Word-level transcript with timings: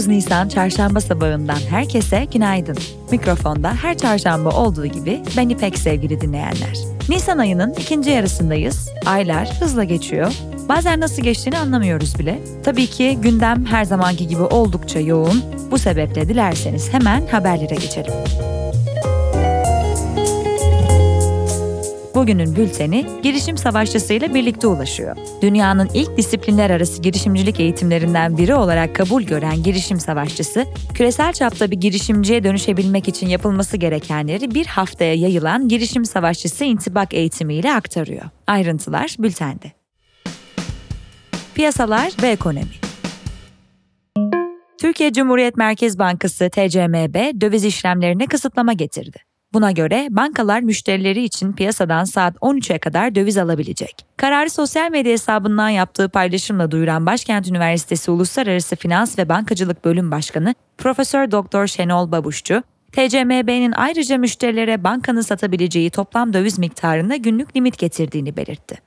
9 0.00 0.08
Nisan 0.08 0.48
çarşamba 0.48 1.00
sabahından 1.00 1.58
herkese 1.70 2.26
günaydın. 2.32 2.76
Mikrofonda 3.10 3.74
her 3.74 3.98
çarşamba 3.98 4.50
olduğu 4.50 4.86
gibi 4.86 5.22
ben 5.36 5.48
İpek 5.48 5.78
sevgili 5.78 6.20
dinleyenler. 6.20 6.78
Nisan 7.08 7.38
ayının 7.38 7.74
ikinci 7.74 8.10
yarısındayız. 8.10 8.88
Aylar 9.06 9.48
hızla 9.60 9.84
geçiyor. 9.84 10.32
Bazen 10.68 11.00
nasıl 11.00 11.22
geçtiğini 11.22 11.58
anlamıyoruz 11.58 12.18
bile. 12.18 12.38
Tabii 12.64 12.86
ki 12.86 13.18
gündem 13.22 13.64
her 13.64 13.84
zamanki 13.84 14.28
gibi 14.28 14.42
oldukça 14.42 15.00
yoğun. 15.00 15.42
Bu 15.70 15.78
sebeple 15.78 16.28
dilerseniz 16.28 16.92
hemen 16.92 17.26
haberlere 17.26 17.74
geçelim. 17.74 18.12
Bugünün 22.20 22.56
bülteni 22.56 23.06
girişim 23.22 23.56
savaşçısıyla 23.56 24.34
birlikte 24.34 24.66
ulaşıyor. 24.66 25.16
Dünyanın 25.42 25.88
ilk 25.94 26.16
disiplinler 26.16 26.70
arası 26.70 27.02
girişimcilik 27.02 27.60
eğitimlerinden 27.60 28.38
biri 28.38 28.54
olarak 28.54 28.96
kabul 28.96 29.22
gören 29.22 29.62
girişim 29.62 30.00
savaşçısı, 30.00 30.64
küresel 30.94 31.32
çapta 31.32 31.70
bir 31.70 31.76
girişimciye 31.76 32.44
dönüşebilmek 32.44 33.08
için 33.08 33.26
yapılması 33.26 33.76
gerekenleri 33.76 34.54
bir 34.54 34.66
haftaya 34.66 35.14
yayılan 35.14 35.68
girişim 35.68 36.04
savaşçısı 36.04 36.64
intibak 36.64 37.14
eğitimiyle 37.14 37.72
aktarıyor. 37.72 38.24
Ayrıntılar 38.46 39.16
bültende. 39.18 39.72
Piyasalar 41.54 42.12
ve 42.22 42.28
ekonomi 42.28 42.80
Türkiye 44.80 45.12
Cumhuriyet 45.12 45.56
Merkez 45.56 45.98
Bankası 45.98 46.50
TCMB 46.50 47.40
döviz 47.40 47.64
işlemlerine 47.64 48.26
kısıtlama 48.26 48.72
getirdi. 48.72 49.29
Buna 49.52 49.70
göre 49.70 50.08
bankalar 50.10 50.60
müşterileri 50.60 51.24
için 51.24 51.52
piyasadan 51.52 52.04
saat 52.04 52.36
13'e 52.36 52.78
kadar 52.78 53.14
döviz 53.14 53.38
alabilecek. 53.38 54.06
Kararı 54.16 54.50
sosyal 54.50 54.90
medya 54.90 55.12
hesabından 55.12 55.68
yaptığı 55.68 56.08
paylaşımla 56.08 56.70
duyuran 56.70 57.06
Başkent 57.06 57.48
Üniversitesi 57.48 58.10
Uluslararası 58.10 58.76
Finans 58.76 59.18
ve 59.18 59.28
Bankacılık 59.28 59.84
Bölüm 59.84 60.10
Başkanı 60.10 60.54
Profesör 60.78 61.30
Doktor 61.30 61.66
Şenol 61.66 62.12
Babuşçu, 62.12 62.62
TCMB'nin 62.92 63.72
ayrıca 63.72 64.18
müşterilere 64.18 64.84
bankanın 64.84 65.20
satabileceği 65.20 65.90
toplam 65.90 66.32
döviz 66.32 66.58
miktarında 66.58 67.16
günlük 67.16 67.56
limit 67.56 67.78
getirdiğini 67.78 68.36
belirtti. 68.36 68.78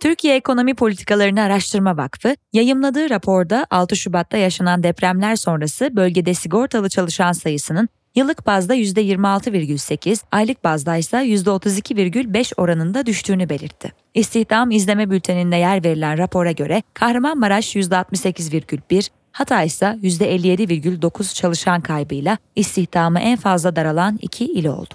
Türkiye 0.00 0.36
Ekonomi 0.36 0.74
Politikalarını 0.74 1.42
Araştırma 1.42 1.96
Vakfı, 1.96 2.36
yayımladığı 2.52 3.10
raporda 3.10 3.66
6 3.70 3.96
Şubat'ta 3.96 4.36
yaşanan 4.36 4.82
depremler 4.82 5.36
sonrası 5.36 5.96
bölgede 5.96 6.34
sigortalı 6.34 6.88
çalışan 6.88 7.32
sayısının 7.32 7.88
yıllık 8.18 8.46
bazda 8.46 8.76
%26,8, 8.76 10.22
aylık 10.32 10.64
bazda 10.64 10.96
ise 10.96 11.16
%32,5 11.16 12.54
oranında 12.56 13.06
düştüğünü 13.06 13.48
belirtti. 13.48 13.92
İstihdam 14.14 14.70
izleme 14.70 15.10
bülteninde 15.10 15.56
yer 15.56 15.84
verilen 15.84 16.18
rapora 16.18 16.52
göre 16.52 16.82
Kahramanmaraş 16.94 17.76
%68,1, 17.76 19.08
Hatay 19.32 19.66
ise 19.66 19.98
%57,9 20.02 21.34
çalışan 21.34 21.80
kaybıyla 21.80 22.38
istihdamı 22.56 23.20
en 23.20 23.36
fazla 23.36 23.76
daralan 23.76 24.18
iki 24.22 24.44
il 24.44 24.66
oldu. 24.66 24.94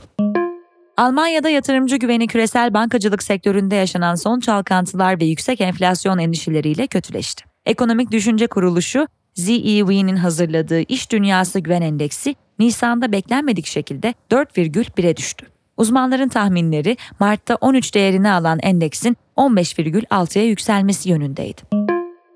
Almanya'da 0.97 1.49
yatırımcı 1.49 1.95
güveni 1.95 2.27
küresel 2.27 2.73
bankacılık 2.73 3.23
sektöründe 3.23 3.75
yaşanan 3.75 4.15
son 4.15 4.39
çalkantılar 4.39 5.19
ve 5.19 5.25
yüksek 5.25 5.61
enflasyon 5.61 6.17
endişeleriyle 6.17 6.87
kötüleşti. 6.87 7.43
Ekonomik 7.65 8.11
Düşünce 8.11 8.47
Kuruluşu, 8.47 9.07
ZEW'nin 9.35 10.15
hazırladığı 10.15 10.81
İş 10.81 11.11
Dünyası 11.11 11.59
Güven 11.59 11.81
Endeksi 11.81 12.35
Nisan'da 12.59 13.11
beklenmedik 13.11 13.65
şekilde 13.65 14.13
4,1'e 14.31 15.17
düştü. 15.17 15.47
Uzmanların 15.77 16.29
tahminleri 16.29 16.97
Mart'ta 17.19 17.55
13 17.55 17.95
değerini 17.95 18.31
alan 18.31 18.59
endeksin 18.63 19.17
15,6'ya 19.37 20.45
yükselmesi 20.45 21.09
yönündeydi. 21.09 21.61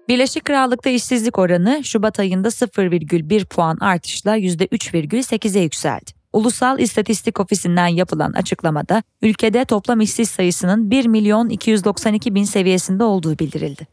Birleşik 0.10 0.46
Krallık'ta 0.46 0.90
işsizlik 0.90 1.40
oranı 1.40 1.84
Şubat 1.84 2.20
ayında 2.20 2.48
0,1 2.48 3.46
puan 3.46 3.78
artışla 3.82 4.38
%3,8'e 4.38 5.62
yükseldi. 5.62 6.12
Ulusal 6.34 6.80
İstatistik 6.80 7.40
Ofisi'nden 7.40 7.88
yapılan 7.88 8.32
açıklamada 8.32 9.04
ülkede 9.22 9.66
toplam 9.66 10.02
işsiz 10.02 10.30
sayısının 10.30 10.92
1 10.92 11.06
milyon 11.06 11.50
292 11.50 12.36
bin 12.36 12.44
seviyesinde 12.44 13.04
olduğu 13.04 13.40
bildirildi. 13.40 13.88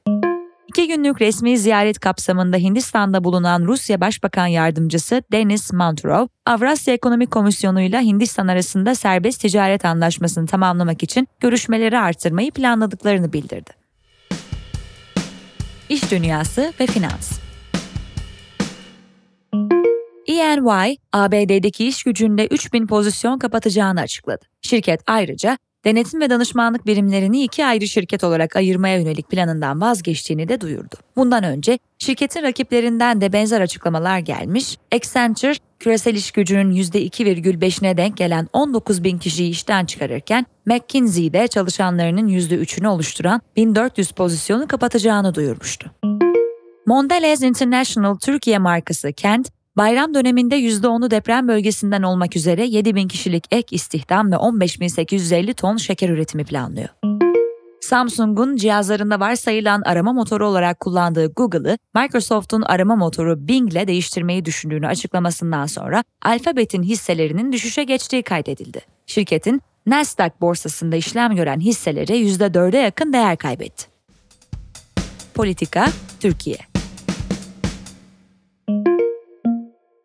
İki 0.74 0.88
günlük 0.88 1.20
resmi 1.20 1.58
ziyaret 1.58 1.98
kapsamında 1.98 2.56
Hindistan'da 2.56 3.24
bulunan 3.24 3.64
Rusya 3.64 4.00
Başbakan 4.00 4.46
Yardımcısı 4.46 5.22
Denis 5.32 5.72
Manturov, 5.72 6.26
Avrasya 6.46 6.94
Ekonomik 6.94 7.30
Komisyonu 7.30 7.80
ile 7.80 8.00
Hindistan 8.00 8.48
arasında 8.48 8.94
serbest 8.94 9.40
ticaret 9.40 9.84
anlaşmasını 9.84 10.46
tamamlamak 10.46 11.02
için 11.02 11.28
görüşmeleri 11.40 11.98
artırmayı 11.98 12.50
planladıklarını 12.50 13.32
bildirdi. 13.32 13.70
İş 15.88 16.10
Dünyası 16.10 16.72
ve 16.80 16.86
Finans 16.86 17.38
EY, 20.26 20.96
ABD'deki 21.12 21.86
iş 21.86 22.02
gücünde 22.02 22.46
3000 22.46 22.86
pozisyon 22.86 23.38
kapatacağını 23.38 24.00
açıkladı. 24.00 24.44
Şirket 24.62 25.00
ayrıca 25.06 25.58
denetim 25.84 26.20
ve 26.20 26.30
danışmanlık 26.30 26.86
birimlerini 26.86 27.42
iki 27.42 27.66
ayrı 27.66 27.88
şirket 27.88 28.24
olarak 28.24 28.56
ayırmaya 28.56 28.98
yönelik 28.98 29.30
planından 29.30 29.80
vazgeçtiğini 29.80 30.48
de 30.48 30.60
duyurdu. 30.60 30.96
Bundan 31.16 31.44
önce 31.44 31.78
şirketin 31.98 32.42
rakiplerinden 32.42 33.20
de 33.20 33.32
benzer 33.32 33.60
açıklamalar 33.60 34.18
gelmiş, 34.18 34.78
Accenture 34.92 35.54
küresel 35.78 36.14
iş 36.14 36.30
gücünün 36.30 36.72
%2,5'ine 36.72 37.96
denk 37.96 38.16
gelen 38.16 38.48
19 38.52 39.04
bin 39.04 39.18
kişiyi 39.18 39.50
işten 39.50 39.84
çıkarırken 39.84 40.46
McKinsey'de 40.66 41.48
çalışanlarının 41.48 42.28
%3'ünü 42.28 42.86
oluşturan 42.86 43.40
1400 43.56 44.10
pozisyonu 44.10 44.68
kapatacağını 44.68 45.34
duyurmuştu. 45.34 45.90
Mondelez 46.86 47.42
International 47.42 48.14
Türkiye 48.14 48.58
markası 48.58 49.12
Kent, 49.12 49.50
Bayram 49.76 50.14
döneminde 50.14 50.60
%10'u 50.60 51.10
deprem 51.10 51.48
bölgesinden 51.48 52.02
olmak 52.02 52.36
üzere 52.36 52.66
7 52.66 52.94
bin 52.94 53.08
kişilik 53.08 53.44
ek 53.50 53.76
istihdam 53.76 54.32
ve 54.32 54.36
15.850 54.36 55.54
ton 55.54 55.76
şeker 55.76 56.08
üretimi 56.08 56.44
planlıyor. 56.44 56.88
Samsung'un 57.80 58.56
cihazlarında 58.56 59.20
varsayılan 59.20 59.82
arama 59.82 60.12
motoru 60.12 60.48
olarak 60.48 60.80
kullandığı 60.80 61.32
Google'ı 61.32 61.78
Microsoft'un 61.94 62.62
arama 62.62 62.96
motoru 62.96 63.48
Bing 63.48 63.72
ile 63.72 63.86
değiştirmeyi 63.86 64.44
düşündüğünü 64.44 64.86
açıklamasından 64.86 65.66
sonra 65.66 66.04
Alphabet'in 66.22 66.82
hisselerinin 66.82 67.52
düşüşe 67.52 67.84
geçtiği 67.84 68.22
kaydedildi. 68.22 68.80
Şirketin 69.06 69.62
Nasdaq 69.86 70.30
borsasında 70.40 70.96
işlem 70.96 71.36
gören 71.36 71.60
hisseleri 71.60 72.12
%4'e 72.12 72.78
yakın 72.78 73.12
değer 73.12 73.36
kaybetti. 73.36 73.86
Politika, 75.34 75.86
Türkiye 76.20 76.73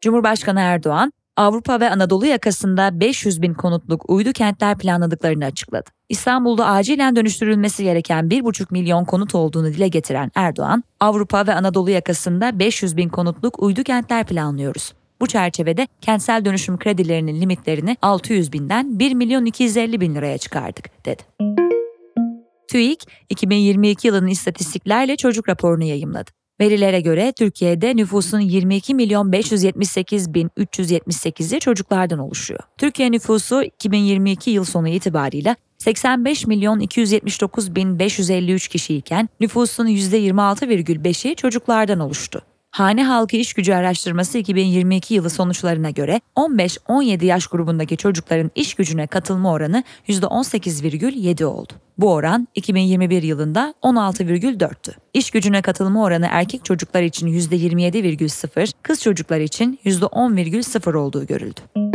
Cumhurbaşkanı 0.02 0.60
Erdoğan, 0.60 1.14
Avrupa 1.38 1.80
ve 1.80 1.90
Anadolu 1.90 2.26
yakasında 2.26 3.00
500 3.00 3.42
bin 3.42 3.54
konutluk 3.54 4.10
uydu 4.10 4.34
kentler 4.34 4.78
planladıklarını 4.78 5.46
açıkladı. 5.46 5.90
İstanbul'da 6.10 6.66
acilen 6.66 7.16
dönüştürülmesi 7.16 7.84
gereken 7.84 8.26
1,5 8.26 8.66
milyon 8.72 9.06
konut 9.06 9.36
olduğunu 9.36 9.68
dile 9.68 9.88
getiren 9.88 10.32
Erdoğan, 10.36 10.84
Avrupa 11.00 11.48
ve 11.48 11.54
Anadolu 11.54 11.90
yakasında 11.90 12.60
500 12.60 12.98
bin 12.98 13.10
konutluk 13.10 13.64
uydu 13.64 13.84
kentler 13.84 14.26
planlıyoruz. 14.26 14.94
Bu 15.22 15.28
çerçevede 15.28 15.88
kentsel 16.02 16.46
dönüşüm 16.46 16.78
kredilerinin 16.78 17.42
limitlerini 17.42 17.98
600 18.02 18.54
binden 18.54 19.00
1 19.00 19.14
milyon 19.14 19.46
250 19.46 20.02
bin 20.02 20.16
liraya 20.16 20.38
çıkardık, 20.38 21.06
dedi. 21.06 21.24
TÜİK, 22.68 23.04
2022 23.30 24.08
yılının 24.08 24.28
istatistiklerle 24.28 25.16
çocuk 25.16 25.50
raporunu 25.50 25.84
yayımladı. 25.84 26.39
Verilere 26.60 27.02
göre 27.02 27.32
Türkiye'de 27.32 27.96
nüfusun 27.96 28.40
22 28.40 28.96
milyon 28.96 29.32
578 29.32 30.34
bin 30.34 30.52
378'i 30.58 31.60
çocuklardan 31.60 32.20
oluşuyor. 32.20 32.60
Türkiye 32.78 33.12
nüfusu 33.12 33.64
2022 33.64 34.50
yıl 34.50 34.64
sonu 34.64 34.88
itibarıyla 34.88 35.56
85 35.78 36.48
milyon 36.48 36.80
279 36.80 37.76
bin 37.76 38.00
553 38.00 38.68
kişiyken 38.68 39.30
nüfusun 39.40 39.88
%26,5'i 39.88 41.36
çocuklardan 41.36 42.00
oluştu. 42.00 42.42
Hane 42.72 43.04
Halkı 43.04 43.38
İş 43.38 43.54
Gücü 43.54 43.74
Araştırması 43.74 44.38
2022 44.38 45.14
yılı 45.14 45.30
sonuçlarına 45.30 45.90
göre 45.90 46.22
15-17 46.36 47.26
yaş 47.26 47.48
grubundaki 47.48 47.98
çocukların 47.98 48.52
iş 48.56 48.74
gücüne 48.74 49.08
katılma 49.08 49.52
oranı 49.52 49.84
%18,7 50.08 51.46
oldu. 51.46 51.74
Bu 51.98 52.14
oran 52.14 52.48
2021 52.56 53.24
yılında 53.24 53.74
16,4'tü. 53.84 54.92
İş 55.14 55.32
gücüne 55.32 55.62
katılma 55.62 56.04
oranı 56.04 56.28
erkek 56.32 56.66
çocuklar 56.66 57.02
için 57.02 57.28
%27,0, 57.28 58.74
kız 58.84 59.02
çocuklar 59.02 59.40
için 59.40 59.80
%10,0 59.86 60.98
olduğu 60.98 61.26
görüldü. 61.26 61.89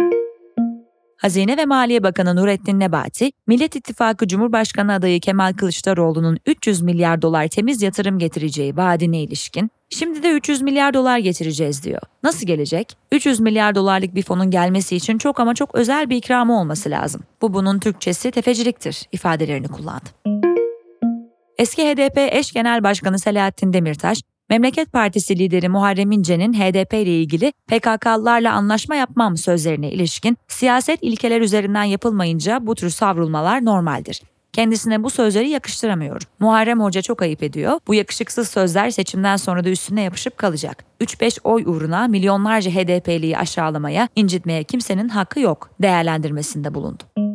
Hazine 1.24 1.56
ve 1.56 1.64
Maliye 1.64 2.02
Bakanı 2.02 2.36
Nurettin 2.36 2.80
Nebati, 2.80 3.32
Millet 3.46 3.76
İttifakı 3.76 4.28
Cumhurbaşkanı 4.28 4.92
adayı 4.92 5.20
Kemal 5.20 5.52
Kılıçdaroğlu'nun 5.52 6.38
300 6.46 6.82
milyar 6.82 7.22
dolar 7.22 7.48
temiz 7.48 7.82
yatırım 7.82 8.18
getireceği 8.18 8.76
vaadine 8.76 9.22
ilişkin, 9.22 9.70
şimdi 9.90 10.22
de 10.22 10.30
300 10.30 10.62
milyar 10.62 10.94
dolar 10.94 11.18
getireceğiz 11.18 11.84
diyor. 11.84 12.00
Nasıl 12.22 12.46
gelecek? 12.46 12.96
300 13.12 13.40
milyar 13.40 13.74
dolarlık 13.74 14.14
bir 14.14 14.22
fonun 14.22 14.50
gelmesi 14.50 14.96
için 14.96 15.18
çok 15.18 15.40
ama 15.40 15.54
çok 15.54 15.74
özel 15.74 16.10
bir 16.10 16.16
ikramı 16.16 16.60
olması 16.60 16.90
lazım. 16.90 17.22
Bu 17.42 17.54
bunun 17.54 17.78
Türkçesi 17.78 18.30
tefeciliktir 18.30 19.02
ifadelerini 19.12 19.68
kullandı. 19.68 20.10
Eski 21.58 21.82
HDP 21.82 22.18
eş 22.18 22.52
genel 22.52 22.82
başkanı 22.82 23.18
Selahattin 23.18 23.72
Demirtaş, 23.72 24.18
Memleket 24.50 24.92
Partisi 24.92 25.38
lideri 25.38 25.68
Muharrem 25.68 26.12
İnce'nin 26.12 26.52
HDP 26.52 26.94
ile 26.94 27.20
ilgili 27.20 27.52
PKK'lılarla 27.66 28.52
anlaşma 28.52 28.94
yapmam 28.94 29.36
sözlerine 29.36 29.90
ilişkin 29.90 30.36
siyaset 30.48 30.98
ilkeler 31.02 31.40
üzerinden 31.40 31.84
yapılmayınca 31.84 32.66
bu 32.66 32.74
tür 32.74 32.90
savrulmalar 32.90 33.64
normaldir. 33.64 34.22
Kendisine 34.52 35.02
bu 35.02 35.10
sözleri 35.10 35.48
yakıştıramıyorum. 35.50 36.26
Muharrem 36.40 36.80
Hoca 36.80 37.02
çok 37.02 37.22
ayıp 37.22 37.42
ediyor. 37.42 37.80
Bu 37.86 37.94
yakışıksız 37.94 38.48
sözler 38.48 38.90
seçimden 38.90 39.36
sonra 39.36 39.64
da 39.64 39.68
üstüne 39.68 40.02
yapışıp 40.02 40.38
kalacak. 40.38 40.84
3-5 41.00 41.38
oy 41.44 41.62
uğruna 41.66 42.08
milyonlarca 42.08 42.70
HDP'liyi 42.70 43.38
aşağılamaya, 43.38 44.08
incitmeye 44.16 44.64
kimsenin 44.64 45.08
hakkı 45.08 45.40
yok 45.40 45.70
değerlendirmesinde 45.82 46.74
bulundu. 46.74 47.33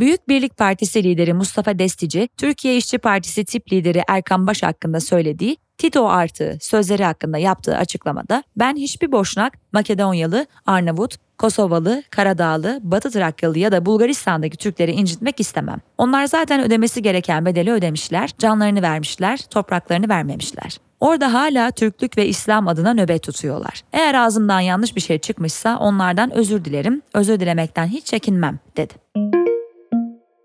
Büyük 0.00 0.28
Birlik 0.28 0.56
Partisi 0.56 1.04
lideri 1.04 1.32
Mustafa 1.32 1.78
Destici, 1.78 2.28
Türkiye 2.36 2.76
İşçi 2.76 2.98
Partisi 2.98 3.44
tip 3.44 3.72
lideri 3.72 4.02
Erkan 4.08 4.46
Baş 4.46 4.62
hakkında 4.62 5.00
söylediği 5.00 5.56
Tito 5.78 6.08
artı 6.08 6.58
sözleri 6.60 7.04
hakkında 7.04 7.38
yaptığı 7.38 7.76
açıklamada 7.76 8.42
ben 8.56 8.76
hiçbir 8.76 9.12
boşnak, 9.12 9.58
Makedonyalı, 9.72 10.46
Arnavut, 10.66 11.16
Kosovalı, 11.38 12.02
Karadağlı, 12.10 12.80
Batı 12.82 13.10
Trakyalı 13.10 13.58
ya 13.58 13.72
da 13.72 13.86
Bulgaristan'daki 13.86 14.56
Türkleri 14.56 14.90
incitmek 14.90 15.40
istemem. 15.40 15.78
Onlar 15.98 16.26
zaten 16.26 16.62
ödemesi 16.62 17.02
gereken 17.02 17.46
bedeli 17.46 17.72
ödemişler, 17.72 18.30
canlarını 18.38 18.82
vermişler, 18.82 19.38
topraklarını 19.38 20.08
vermemişler. 20.08 20.76
Orada 21.00 21.32
hala 21.32 21.70
Türklük 21.70 22.18
ve 22.18 22.26
İslam 22.26 22.68
adına 22.68 22.94
nöbet 22.94 23.22
tutuyorlar. 23.22 23.82
Eğer 23.92 24.14
ağzımdan 24.14 24.60
yanlış 24.60 24.96
bir 24.96 25.00
şey 25.00 25.18
çıkmışsa 25.18 25.78
onlardan 25.78 26.30
özür 26.30 26.64
dilerim, 26.64 27.02
özür 27.14 27.40
dilemekten 27.40 27.86
hiç 27.86 28.06
çekinmem, 28.06 28.58
dedi. 28.76 28.94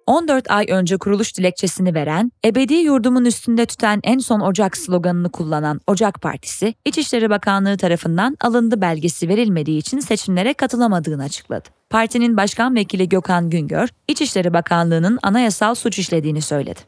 14 0.07 0.51
ay 0.51 0.65
önce 0.69 0.97
kuruluş 0.97 1.37
dilekçesini 1.37 1.93
veren, 1.93 2.31
ebedi 2.45 2.73
yurdumun 2.73 3.25
üstünde 3.25 3.65
tüten 3.65 3.99
en 4.03 4.17
son 4.17 4.39
Ocak 4.39 4.77
sloganını 4.77 5.31
kullanan 5.31 5.81
Ocak 5.87 6.21
Partisi, 6.21 6.73
İçişleri 6.85 7.29
Bakanlığı 7.29 7.77
tarafından 7.77 8.37
alındı 8.41 8.81
belgesi 8.81 9.29
verilmediği 9.29 9.77
için 9.77 9.99
seçimlere 9.99 10.53
katılamadığını 10.53 11.23
açıkladı. 11.23 11.69
Partinin 11.89 12.37
başkan 12.37 12.75
vekili 12.75 13.09
Gökhan 13.09 13.49
Güngör, 13.49 13.89
İçişleri 14.07 14.53
Bakanlığı'nın 14.53 15.19
anayasal 15.23 15.75
suç 15.75 15.99
işlediğini 15.99 16.41
söyledi. 16.41 16.79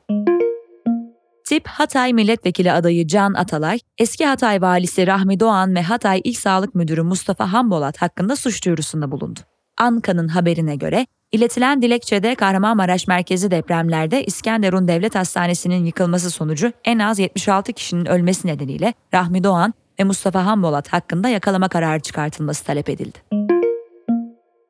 Tip 1.46 1.68
Hatay 1.68 2.14
Milletvekili 2.14 2.72
adayı 2.72 3.08
Can 3.08 3.34
Atalay, 3.34 3.80
eski 3.98 4.26
Hatay 4.26 4.62
valisi 4.62 5.08
Rahmi 5.08 5.40
Doğan 5.40 5.76
ve 5.76 5.82
Hatay 5.82 6.22
İl 6.24 6.34
Sağlık 6.34 6.76
Müdürü 6.76 7.02
Mustafa 7.02 7.54
Hambolat 7.54 8.02
hakkında 8.02 8.36
suç 8.36 8.66
duyurusunda 8.66 9.12
bulundu. 9.12 9.40
Anka'nın 9.78 10.28
haberine 10.28 10.76
göre 10.76 11.08
İletilen 11.32 11.82
dilekçede 11.82 12.36
Kahramanmaraş 12.36 13.08
merkezi 13.08 13.52
depremlerde 13.52 14.26
İskenderun 14.26 14.88
Devlet 14.88 15.16
Hastanesi'nin 15.16 15.86
yıkılması 15.86 16.32
sonucu 16.32 16.72
en 16.86 17.00
az 17.00 17.20
76 17.20 17.74
kişinin 17.74 18.06
ölmesi 18.06 18.48
nedeniyle 18.48 18.94
Rahmi 19.14 19.44
Doğan 19.44 19.74
ve 20.00 20.04
Mustafa 20.04 20.46
Hambolat 20.46 20.94
hakkında 20.94 21.30
yakalama 21.30 21.70
kararı 21.70 22.00
çıkartılması 22.00 22.66
talep 22.66 22.90
edildi. 22.90 23.18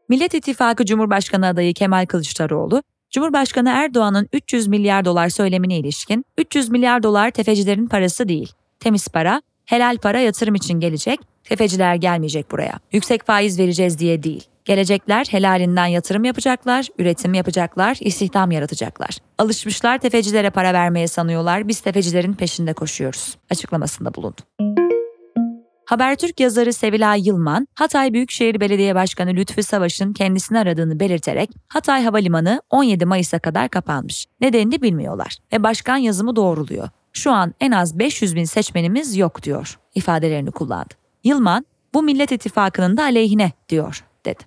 Millet 0.09 0.33
İttifakı 0.33 0.85
Cumhurbaşkanı 0.85 1.47
adayı 1.47 1.73
Kemal 1.73 2.05
Kılıçdaroğlu, 2.05 2.83
Cumhurbaşkanı 3.11 3.69
Erdoğan'ın 3.69 4.27
300 4.33 4.67
milyar 4.67 5.05
dolar 5.05 5.29
söylemine 5.29 5.77
ilişkin 5.77 6.25
300 6.37 6.69
milyar 6.69 7.03
dolar 7.03 7.31
tefecilerin 7.31 7.87
parası 7.87 8.29
değil, 8.29 8.53
temiz 8.79 9.07
para, 9.07 9.41
helal 9.67 9.97
para 9.97 10.19
yatırım 10.19 10.55
için 10.55 10.79
gelecek, 10.79 11.19
tefeciler 11.43 11.95
gelmeyecek 11.95 12.51
buraya. 12.51 12.79
Yüksek 12.91 13.25
faiz 13.25 13.59
vereceğiz 13.59 13.99
diye 13.99 14.23
değil. 14.23 14.43
Gelecekler 14.65 15.27
helalinden 15.29 15.85
yatırım 15.85 16.23
yapacaklar, 16.23 16.87
üretim 16.99 17.33
yapacaklar, 17.33 17.97
istihdam 17.99 18.51
yaratacaklar. 18.51 19.17
Alışmışlar 19.37 19.97
tefecilere 19.97 20.49
para 20.49 20.73
vermeye 20.73 21.07
sanıyorlar, 21.07 21.67
biz 21.67 21.79
tefecilerin 21.79 22.33
peşinde 22.33 22.73
koşuyoruz 22.73 23.37
açıklamasında 23.49 24.13
bulundu. 24.13 24.41
Habertürk 25.85 26.39
yazarı 26.39 26.73
Sevilay 26.73 27.27
Yılman, 27.27 27.67
Hatay 27.73 28.13
Büyükşehir 28.13 28.59
Belediye 28.59 28.95
Başkanı 28.95 29.29
Lütfü 29.29 29.63
Savaş'ın 29.63 30.13
kendisini 30.13 30.59
aradığını 30.59 30.99
belirterek 30.99 31.49
Hatay 31.67 32.03
Havalimanı 32.03 32.61
17 32.69 33.05
Mayıs'a 33.05 33.39
kadar 33.39 33.69
kapanmış. 33.69 34.25
Nedenini 34.41 34.81
bilmiyorlar 34.81 35.37
ve 35.53 35.63
başkan 35.63 35.97
yazımı 35.97 36.35
doğruluyor. 36.35 36.89
Şu 37.17 37.31
an 37.31 37.53
en 37.59 37.71
az 37.71 37.99
500 37.99 38.35
bin 38.35 38.43
seçmenimiz 38.43 39.17
yok 39.17 39.43
diyor 39.43 39.79
ifadelerini 39.95 40.51
kullandı. 40.51 40.93
Yılman, 41.23 41.65
bu 41.93 42.03
Millet 42.03 42.31
İttifakı'nın 42.31 42.97
da 42.97 43.03
aleyhine 43.03 43.51
diyor, 43.69 44.05
dedi. 44.25 44.43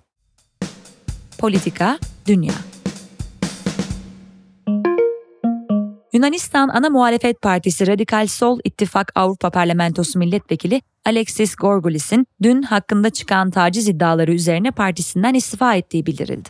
Politika, 1.37 1.99
Dünya 2.27 2.53
Yunanistan 6.13 6.69
ana 6.69 6.89
muhalefet 6.89 7.41
partisi 7.41 7.87
Radikal 7.87 8.27
Sol 8.27 8.59
İttifak 8.63 9.11
Avrupa 9.15 9.49
Parlamentosu 9.49 10.19
Milletvekili 10.19 10.81
Alexis 11.05 11.55
Gorgulis'in 11.55 12.27
dün 12.43 12.61
hakkında 12.61 13.09
çıkan 13.09 13.51
taciz 13.51 13.87
iddiaları 13.87 14.33
üzerine 14.33 14.71
partisinden 14.71 15.33
istifa 15.33 15.75
ettiği 15.75 16.05
bildirildi. 16.05 16.49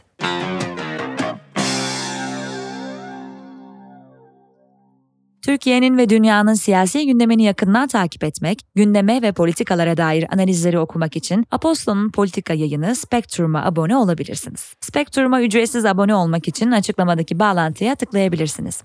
Türkiye'nin 5.42 5.98
ve 5.98 6.10
dünyanın 6.10 6.54
siyasi 6.54 7.06
gündemini 7.06 7.44
yakından 7.44 7.88
takip 7.88 8.24
etmek, 8.24 8.62
gündeme 8.76 9.22
ve 9.22 9.32
politikalara 9.32 9.98
dair 9.98 10.26
analizleri 10.34 10.80
okumak 10.80 11.16
için 11.16 11.46
Apostol'un 11.52 12.12
politika 12.12 12.54
yayını 12.54 12.96
Spektrum'a 12.96 13.66
abone 13.66 13.98
olabilirsiniz. 13.98 14.74
Spektrum'a 14.82 15.42
ücretsiz 15.42 15.86
abone 15.86 16.16
olmak 16.16 16.48
için 16.48 16.72
açıklamadaki 16.72 17.40
bağlantıya 17.40 17.96
tıklayabilirsiniz. 17.96 18.84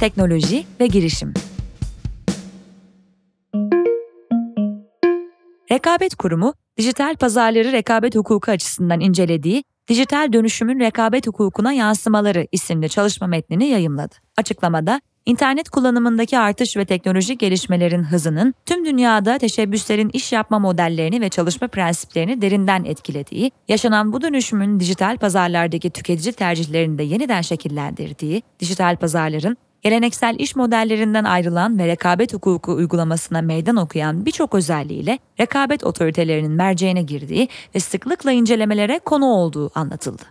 Teknoloji 0.00 0.64
ve 0.80 0.86
girişim 0.86 1.34
Rekabet 5.72 6.14
Kurumu, 6.14 6.54
dijital 6.78 7.16
pazarları 7.16 7.72
rekabet 7.72 8.14
hukuku 8.14 8.50
açısından 8.50 9.00
incelediği 9.00 9.64
Dijital 9.88 10.32
Dönüşümün 10.32 10.80
Rekabet 10.80 11.26
Hukukuna 11.26 11.72
Yansımaları 11.72 12.46
isimli 12.52 12.88
çalışma 12.88 13.26
metnini 13.26 13.66
yayımladı. 13.66 14.14
Açıklamada, 14.36 15.00
İnternet 15.26 15.68
kullanımındaki 15.68 16.38
artış 16.38 16.76
ve 16.76 16.84
teknolojik 16.84 17.40
gelişmelerin 17.40 18.02
hızının 18.02 18.54
tüm 18.66 18.86
dünyada 18.86 19.38
teşebbüslerin 19.38 20.10
iş 20.12 20.32
yapma 20.32 20.58
modellerini 20.58 21.20
ve 21.20 21.28
çalışma 21.28 21.68
prensiplerini 21.68 22.42
derinden 22.42 22.84
etkilediği, 22.84 23.52
yaşanan 23.68 24.12
bu 24.12 24.22
dönüşümün 24.22 24.80
dijital 24.80 25.16
pazarlardaki 25.18 25.90
tüketici 25.90 26.32
tercihlerini 26.32 26.98
de 26.98 27.02
yeniden 27.02 27.40
şekillendirdiği, 27.40 28.42
dijital 28.60 28.96
pazarların 28.96 29.56
geleneksel 29.82 30.36
iş 30.38 30.56
modellerinden 30.56 31.24
ayrılan 31.24 31.78
ve 31.78 31.86
rekabet 31.86 32.34
hukuku 32.34 32.72
uygulamasına 32.72 33.42
meydan 33.42 33.76
okuyan 33.76 34.26
birçok 34.26 34.54
özelliğiyle 34.54 35.18
rekabet 35.40 35.84
otoritelerinin 35.84 36.52
merceğine 36.52 37.02
girdiği 37.02 37.48
ve 37.74 37.80
sıklıkla 37.80 38.32
incelemelere 38.32 38.98
konu 38.98 39.26
olduğu 39.26 39.70
anlatıldı. 39.74 40.22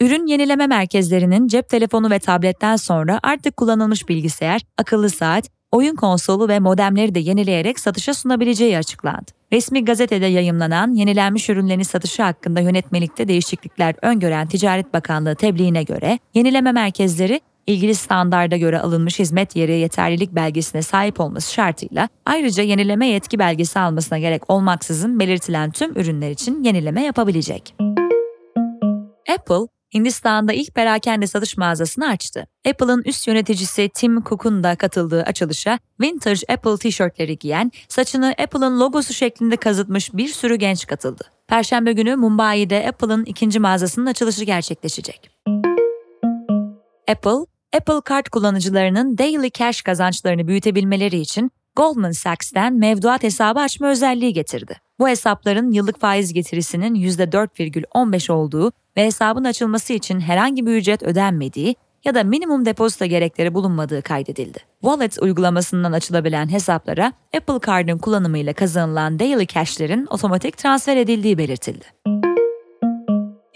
Ürün 0.00 0.26
yenileme 0.26 0.66
merkezlerinin 0.66 1.48
cep 1.48 1.68
telefonu 1.68 2.10
ve 2.10 2.18
tabletten 2.18 2.76
sonra 2.76 3.20
artık 3.22 3.56
kullanılmış 3.56 4.08
bilgisayar, 4.08 4.60
akıllı 4.78 5.10
saat, 5.10 5.44
oyun 5.72 5.94
konsolu 5.94 6.48
ve 6.48 6.58
modemleri 6.58 7.14
de 7.14 7.18
yenileyerek 7.18 7.80
satışa 7.80 8.14
sunabileceği 8.14 8.78
açıklandı. 8.78 9.30
Resmi 9.52 9.84
gazetede 9.84 10.26
yayımlanan 10.26 10.94
yenilenmiş 10.94 11.50
ürünlerin 11.50 11.82
satışı 11.82 12.22
hakkında 12.22 12.60
yönetmelikte 12.60 13.28
değişiklikler 13.28 13.94
öngören 14.02 14.46
Ticaret 14.46 14.94
Bakanlığı 14.94 15.34
tebliğine 15.34 15.82
göre 15.82 16.18
yenileme 16.34 16.72
merkezleri 16.72 17.40
ilgili 17.66 17.94
standarda 17.94 18.56
göre 18.56 18.80
alınmış 18.80 19.18
hizmet 19.18 19.56
yeri 19.56 19.78
yeterlilik 19.78 20.32
belgesine 20.32 20.82
sahip 20.82 21.20
olması 21.20 21.52
şartıyla 21.52 22.08
ayrıca 22.26 22.62
yenileme 22.62 23.08
yetki 23.08 23.38
belgesi 23.38 23.78
almasına 23.78 24.18
gerek 24.18 24.50
olmaksızın 24.50 25.20
belirtilen 25.20 25.70
tüm 25.70 25.92
ürünler 25.98 26.30
için 26.30 26.64
yenileme 26.64 27.02
yapabilecek. 27.02 27.74
Apple, 29.28 29.75
Hindistan'da 29.94 30.52
ilk 30.52 30.74
perakende 30.74 31.26
satış 31.26 31.56
mağazasını 31.56 32.08
açtı. 32.08 32.46
Apple'ın 32.68 33.02
üst 33.02 33.28
yöneticisi 33.28 33.90
Tim 33.94 34.22
Cook'un 34.22 34.64
da 34.64 34.76
katıldığı 34.76 35.22
açılışa 35.22 35.78
vintage 36.00 36.40
Apple 36.48 36.76
tişörtleri 36.76 37.38
giyen, 37.38 37.72
saçını 37.88 38.34
Apple'ın 38.38 38.80
logosu 38.80 39.14
şeklinde 39.14 39.56
kazıtmış 39.56 40.14
bir 40.14 40.28
sürü 40.28 40.54
genç 40.54 40.86
katıldı. 40.86 41.24
Perşembe 41.48 41.92
günü 41.92 42.16
Mumbai'de 42.16 42.88
Apple'ın 42.88 43.24
ikinci 43.24 43.58
mağazasının 43.60 44.06
açılışı 44.06 44.44
gerçekleşecek. 44.44 45.30
Apple, 47.08 47.46
Apple 47.76 48.00
Kart 48.04 48.28
kullanıcılarının 48.28 49.18
daily 49.18 49.50
cash 49.50 49.82
kazançlarını 49.82 50.48
büyütebilmeleri 50.48 51.16
için 51.16 51.50
Goldman 51.76 52.10
Sachs'ten 52.10 52.74
mevduat 52.74 53.22
hesabı 53.22 53.60
açma 53.60 53.88
özelliği 53.88 54.32
getirdi. 54.32 54.76
Bu 54.98 55.08
hesapların 55.08 55.70
yıllık 55.70 56.00
faiz 56.00 56.32
getirisinin 56.32 56.94
%4,15 56.94 58.32
olduğu 58.32 58.72
ve 58.96 59.04
hesabın 59.04 59.44
açılması 59.44 59.92
için 59.92 60.20
herhangi 60.20 60.66
bir 60.66 60.76
ücret 60.76 61.02
ödenmediği 61.02 61.76
ya 62.04 62.14
da 62.14 62.24
minimum 62.24 62.64
depozito 62.64 63.04
gerekleri 63.04 63.54
bulunmadığı 63.54 64.02
kaydedildi. 64.02 64.58
Wallet 64.80 65.18
uygulamasından 65.22 65.92
açılabilen 65.92 66.52
hesaplara 66.52 67.12
Apple 67.36 67.66
Card'ın 67.66 67.98
kullanımıyla 67.98 68.52
kazanılan 68.52 69.18
daily 69.18 69.46
cash'lerin 69.46 70.06
otomatik 70.10 70.58
transfer 70.58 70.96
edildiği 70.96 71.38
belirtildi. 71.38 71.84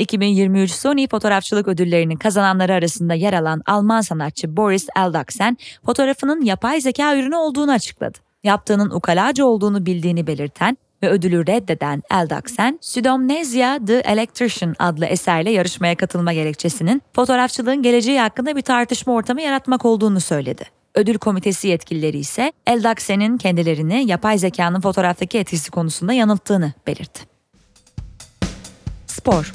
2023 0.00 0.71
Sony 0.71 1.09
fotoğrafçılık 1.09 1.69
ödüllerinin 1.69 2.16
kazananları 2.16 2.73
arasında 2.73 3.14
yer 3.14 3.33
alan 3.33 3.62
Alman 3.66 4.00
sanatçı 4.00 4.57
Boris 4.57 4.87
Eldaksen, 4.97 5.57
fotoğrafının 5.87 6.45
yapay 6.45 6.80
zeka 6.80 7.16
ürünü 7.16 7.37
olduğunu 7.37 7.73
açıkladı. 7.73 8.19
Yaptığının 8.42 8.90
ukalaca 8.90 9.45
olduğunu 9.45 9.87
bildiğini 9.87 10.26
belirten 10.26 10.76
ve 11.02 11.09
ödülü 11.09 11.47
reddeden 11.47 12.02
Eldaksen, 12.11 12.78
Pseudomnesia 12.83 13.78
the 13.87 13.95
Electrician 13.95 14.75
adlı 14.78 15.07
eserle 15.07 15.50
yarışmaya 15.50 15.95
katılma 15.95 16.33
gerekçesinin 16.33 17.02
fotoğrafçılığın 17.12 17.83
geleceği 17.83 18.21
hakkında 18.21 18.57
bir 18.57 18.62
tartışma 18.62 19.12
ortamı 19.12 19.42
yaratmak 19.42 19.85
olduğunu 19.85 20.21
söyledi. 20.21 20.64
Ödül 20.95 21.19
komitesi 21.19 21.69
yetkilileri 21.69 22.19
ise 22.19 22.52
Eldaksen'in 22.66 23.38
kendilerini 23.38 24.07
yapay 24.07 24.38
zekanın 24.38 24.80
fotoğraftaki 24.80 25.38
etkisi 25.38 25.71
konusunda 25.71 26.12
yanılttığını 26.12 26.73
belirtti. 26.87 27.21
Spor 29.07 29.52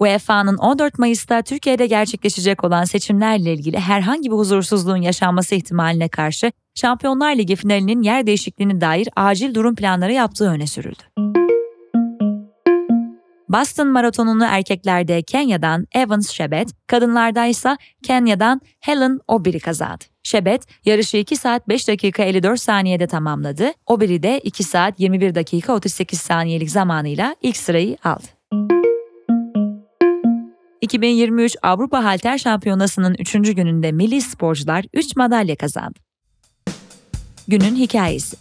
UEFA'nın 0.00 0.56
14 0.56 0.98
Mayıs'ta 0.98 1.42
Türkiye'de 1.42 1.86
gerçekleşecek 1.86 2.64
olan 2.64 2.84
seçimlerle 2.84 3.52
ilgili 3.52 3.78
herhangi 3.78 4.30
bir 4.30 4.36
huzursuzluğun 4.36 4.96
yaşanması 4.96 5.54
ihtimaline 5.54 6.08
karşı 6.08 6.52
Şampiyonlar 6.74 7.36
Ligi 7.36 7.56
finalinin 7.56 8.02
yer 8.02 8.26
değişikliğine 8.26 8.80
dair 8.80 9.08
acil 9.16 9.54
durum 9.54 9.74
planları 9.74 10.12
yaptığı 10.12 10.48
öne 10.48 10.66
sürüldü. 10.66 11.02
Boston 13.48 13.88
Maratonu'nu 13.88 14.44
erkeklerde 14.44 15.22
Kenya'dan 15.22 15.86
Evans 15.92 16.30
Şebet, 16.30 16.68
kadınlarda 16.86 17.46
ise 17.46 17.76
Kenya'dan 18.02 18.60
Helen 18.80 19.20
Obiri 19.28 19.60
kazandı. 19.60 20.04
Şebet, 20.22 20.62
yarışı 20.84 21.16
2 21.16 21.36
saat 21.36 21.68
5 21.68 21.88
dakika 21.88 22.22
54 22.22 22.60
saniyede 22.60 23.06
tamamladı. 23.06 23.72
Obiri 23.86 24.22
de 24.22 24.40
2 24.40 24.64
saat 24.64 25.00
21 25.00 25.34
dakika 25.34 25.72
38 25.72 26.20
saniyelik 26.20 26.70
zamanıyla 26.70 27.36
ilk 27.42 27.56
sırayı 27.56 27.96
aldı. 28.04 28.26
2023 30.86 31.56
Avrupa 31.62 32.04
Halter 32.04 32.38
Şampiyonası'nın 32.38 33.16
3. 33.18 33.32
gününde 33.32 33.92
milli 33.92 34.20
sporcular 34.20 34.84
3 34.94 35.16
madalya 35.16 35.56
kazandı. 35.56 35.98
Günün 37.48 37.76
hikayesi 37.76 38.36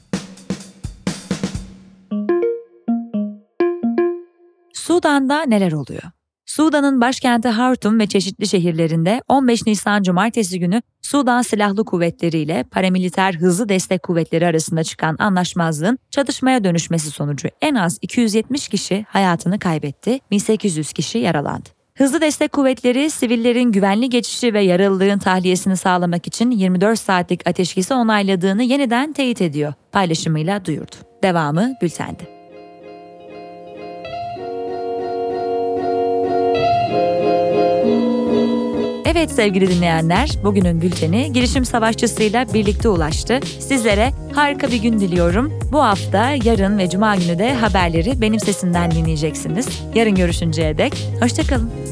Sudan'da 4.73 5.41
neler 5.41 5.71
oluyor? 5.71 6.01
Sudan'ın 6.45 7.01
başkenti 7.01 7.47
Hartum 7.47 7.99
ve 7.99 8.07
çeşitli 8.07 8.47
şehirlerinde 8.47 9.21
15 9.27 9.65
Nisan 9.65 10.03
Cumartesi 10.03 10.59
günü 10.59 10.81
Sudan 11.01 11.41
Silahlı 11.41 11.85
Kuvvetleri 11.85 12.37
ile 12.37 12.63
paramiliter 12.71 13.33
hızlı 13.33 13.69
destek 13.69 14.03
kuvvetleri 14.03 14.47
arasında 14.47 14.83
çıkan 14.83 15.15
anlaşmazlığın 15.19 15.99
çatışmaya 16.11 16.63
dönüşmesi 16.63 17.11
sonucu 17.11 17.47
en 17.61 17.75
az 17.75 17.97
270 18.01 18.67
kişi 18.67 19.05
hayatını 19.09 19.59
kaybetti, 19.59 20.19
1800 20.31 20.93
kişi 20.93 21.17
yaralandı. 21.17 21.74
Hızlı 21.97 22.21
destek 22.21 22.51
kuvvetleri 22.51 23.09
sivillerin 23.09 23.71
güvenli 23.71 24.09
geçişi 24.09 24.53
ve 24.53 24.61
yaralılığın 24.61 25.19
tahliyesini 25.19 25.77
sağlamak 25.77 26.27
için 26.27 26.51
24 26.51 26.99
saatlik 26.99 27.47
ateşkesi 27.47 27.93
onayladığını 27.93 28.63
yeniden 28.63 29.13
teyit 29.13 29.41
ediyor 29.41 29.73
paylaşımıyla 29.91 30.65
duyurdu. 30.65 30.95
Devamı 31.23 31.73
bültende. 31.81 32.35
Evet 39.05 39.31
sevgili 39.31 39.67
dinleyenler, 39.67 40.29
bugünün 40.43 40.81
bülteni 40.81 41.33
girişim 41.33 41.65
savaşçısıyla 41.65 42.53
birlikte 42.53 42.89
ulaştı. 42.89 43.39
Sizlere 43.59 44.11
harika 44.33 44.67
bir 44.67 44.81
gün 44.81 44.99
diliyorum. 44.99 45.59
Bu 45.71 45.83
hafta, 45.83 46.31
yarın 46.43 46.77
ve 46.77 46.89
cuma 46.89 47.15
günü 47.15 47.39
de 47.39 47.53
haberleri 47.53 48.21
benim 48.21 48.39
sesimden 48.39 48.91
dinleyeceksiniz. 48.91 49.67
Yarın 49.95 50.15
görüşünceye 50.15 50.77
dek, 50.77 50.93
hoşçakalın. 51.21 51.84